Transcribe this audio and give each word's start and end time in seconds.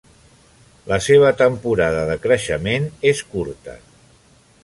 La 0.91 0.97
seva 1.07 1.29
temporada 1.41 2.01
de 2.11 2.17
creixement 2.25 2.89
és 3.13 3.23
curta. 3.35 3.77